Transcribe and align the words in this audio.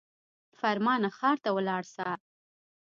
فرمانه 0.59 1.09
ښار 1.17 1.37
ته 1.43 1.49
ولاړ 1.57 1.83
سه. 1.95 2.07